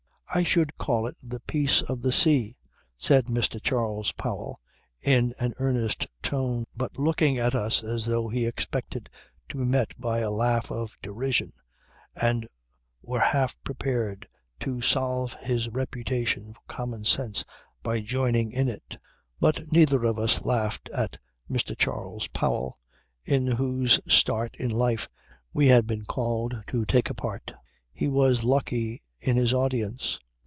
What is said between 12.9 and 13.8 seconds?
were half